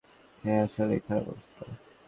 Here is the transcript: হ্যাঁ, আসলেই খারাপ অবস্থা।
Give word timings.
হ্যাঁ, 0.43 0.61
আসলেই 0.63 1.01
খারাপ 1.07 1.25
অবস্থা। 1.27 1.63